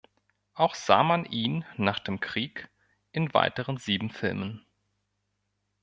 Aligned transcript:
Auch 0.55 0.73
sah 0.73 1.03
man 1.03 1.25
ihn 1.25 1.63
nach 1.77 1.99
dem 1.99 2.19
Krieg 2.21 2.71
in 3.11 3.35
weiteren 3.35 3.77
sieben 3.77 4.09
Filmen. 4.09 4.65